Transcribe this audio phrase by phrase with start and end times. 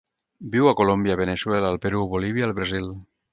[0.53, 2.91] Viu a Colòmbia, Veneçuela, el Perú, Bolívia i el Brasil.